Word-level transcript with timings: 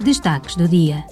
Destaques 0.00 0.54
do 0.54 0.68
dia. 0.68 1.04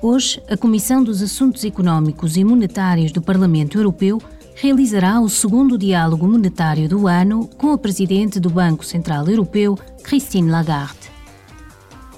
Hoje, 0.00 0.40
a 0.48 0.56
Comissão 0.56 1.02
dos 1.02 1.20
Assuntos 1.20 1.64
Económicos 1.64 2.36
e 2.36 2.44
Monetários 2.44 3.10
do 3.10 3.20
Parlamento 3.20 3.76
Europeu 3.76 4.22
realizará 4.54 5.20
o 5.20 5.28
segundo 5.28 5.76
diálogo 5.76 6.24
monetário 6.26 6.88
do 6.88 7.08
ano 7.08 7.48
com 7.58 7.72
a 7.72 7.78
Presidente 7.78 8.38
do 8.38 8.48
Banco 8.48 8.84
Central 8.84 9.26
Europeu, 9.28 9.76
Christine 10.04 10.50
Lagarde. 10.50 11.10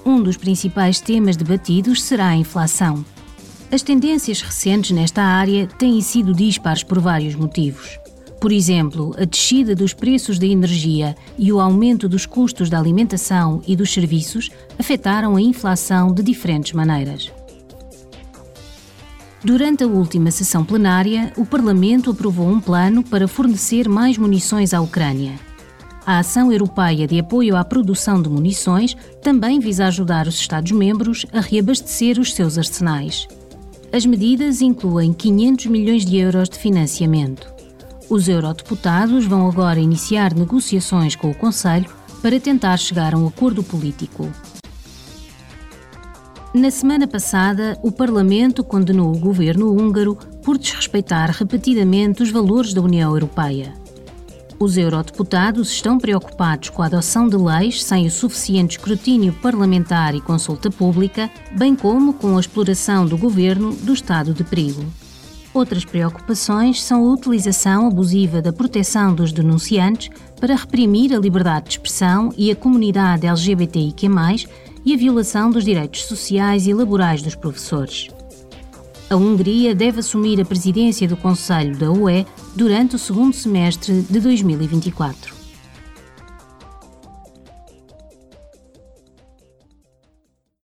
Um 0.05 0.21
dos 0.21 0.37
principais 0.37 1.01
temas 1.01 1.35
debatidos 1.35 2.03
será 2.03 2.27
a 2.27 2.35
inflação. 2.35 3.03
As 3.71 3.81
tendências 3.81 4.41
recentes 4.41 4.91
nesta 4.91 5.23
área 5.23 5.65
têm 5.65 5.99
sido 6.01 6.35
dispares 6.35 6.83
por 6.83 6.99
vários 6.99 7.33
motivos. 7.33 7.99
Por 8.39 8.51
exemplo, 8.51 9.15
a 9.17 9.25
descida 9.25 9.75
dos 9.75 9.93
preços 9.93 10.37
da 10.37 10.45
energia 10.45 11.15
e 11.37 11.51
o 11.51 11.59
aumento 11.59 12.07
dos 12.07 12.25
custos 12.25 12.69
da 12.69 12.77
alimentação 12.77 13.61
e 13.65 13.75
dos 13.75 13.91
serviços 13.91 14.49
afetaram 14.77 15.35
a 15.35 15.41
inflação 15.41 16.13
de 16.13 16.21
diferentes 16.21 16.73
maneiras. 16.73 17.31
Durante 19.43 19.83
a 19.83 19.87
última 19.87 20.29
sessão 20.29 20.63
plenária, 20.63 21.31
o 21.37 21.45
Parlamento 21.45 22.11
aprovou 22.11 22.47
um 22.47 22.59
plano 22.59 23.03
para 23.03 23.27
fornecer 23.27 23.87
mais 23.87 24.17
munições 24.17 24.73
à 24.73 24.81
Ucrânia. 24.81 25.39
A 26.05 26.19
ação 26.19 26.51
europeia 26.51 27.07
de 27.07 27.19
apoio 27.19 27.55
à 27.55 27.65
produção 27.65 28.21
de 28.21 28.29
munições 28.29 28.95
também 29.21 29.59
visa 29.59 29.87
ajudar 29.87 30.27
os 30.27 30.35
Estados-membros 30.35 31.25
a 31.33 31.41
reabastecer 31.41 32.19
os 32.19 32.33
seus 32.33 32.57
arsenais. 32.57 33.27
As 33.91 34.05
medidas 34.05 34.61
incluem 34.61 35.11
500 35.11 35.65
milhões 35.67 36.05
de 36.05 36.17
euros 36.17 36.49
de 36.49 36.57
financiamento. 36.57 37.56
Os 38.09 38.29
eurodeputados 38.29 39.25
vão 39.25 39.47
agora 39.47 39.79
iniciar 39.79 40.33
negociações 40.33 41.15
com 41.15 41.29
o 41.29 41.35
Conselho 41.35 41.89
para 42.21 42.39
tentar 42.39 42.77
chegar 42.77 43.13
a 43.13 43.17
um 43.17 43.27
acordo 43.27 43.61
político. 43.61 44.31
Na 46.53 46.71
semana 46.71 47.05
passada, 47.05 47.77
o 47.83 47.91
Parlamento 47.91 48.63
condenou 48.63 49.13
o 49.13 49.19
governo 49.19 49.71
húngaro 49.71 50.15
por 50.41 50.57
desrespeitar 50.57 51.29
repetidamente 51.31 52.23
os 52.23 52.31
valores 52.31 52.73
da 52.73 52.81
União 52.81 53.11
Europeia. 53.11 53.73
Os 54.57 54.77
eurodeputados 54.77 55.69
estão 55.69 55.99
preocupados 55.99 56.69
com 56.69 56.81
a 56.81 56.85
adoção 56.87 57.27
de 57.27 57.35
leis 57.35 57.83
sem 57.83 58.07
o 58.07 58.11
suficiente 58.11 58.77
escrutínio 58.77 59.33
parlamentar 59.33 60.15
e 60.15 60.21
consulta 60.21 60.71
pública, 60.71 61.29
bem 61.55 61.75
como 61.75 62.13
com 62.13 62.37
a 62.37 62.39
exploração 62.39 63.05
do 63.05 63.17
governo 63.17 63.75
do 63.75 63.93
estado 63.93 64.33
de 64.33 64.43
perigo. 64.43 64.83
Outras 65.53 65.85
preocupações 65.85 66.83
são 66.83 67.03
a 67.03 67.13
utilização 67.13 67.87
abusiva 67.87 68.41
da 68.41 68.53
proteção 68.53 69.13
dos 69.13 69.31
denunciantes 69.31 70.09
para 70.39 70.55
reprimir 70.55 71.13
a 71.13 71.19
liberdade 71.19 71.65
de 71.65 71.71
expressão 71.71 72.31
e 72.37 72.51
a 72.51 72.55
comunidade 72.55 73.25
LGBTIQ, 73.25 74.07
e 74.85 74.93
a 74.93 74.97
violação 74.97 75.49
dos 75.49 75.65
direitos 75.65 76.05
sociais 76.05 76.65
e 76.65 76.73
laborais 76.73 77.21
dos 77.21 77.35
professores. 77.35 78.07
A 79.09 79.15
Hungria 79.15 79.73
deve 79.73 79.99
assumir 79.99 80.39
a 80.39 80.45
presidência 80.45 81.07
do 81.07 81.17
Conselho 81.17 81.77
da 81.77 81.91
UE 81.91 82.25
durante 82.55 82.95
o 82.95 82.99
segundo 82.99 83.33
semestre 83.33 84.01
de 84.01 84.19
2024. 84.19 85.46